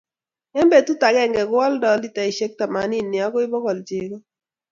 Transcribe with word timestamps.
Eng 0.57 0.69
betut 0.71 1.01
akenge 1.07 1.43
ko 1.49 1.55
oldoo 1.67 1.97
litaishe 2.01 2.45
temanini 2.57 3.17
okoi 3.27 3.45
bokol 3.51 3.79
chego 3.87 4.17